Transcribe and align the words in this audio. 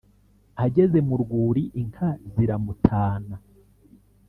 Ageze 0.65 0.97
mu 1.07 1.15
rwuri 1.23 1.63
inka 1.81 2.09
ziramutana 2.31 3.35